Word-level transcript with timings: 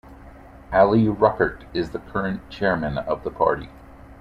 Ali 0.73 1.05
Ruckert 1.05 1.65
is 1.75 1.91
the 1.91 1.99
current 1.99 2.49
chairman 2.49 2.97
of 2.97 3.23
the 3.23 3.29
party. 3.29 3.69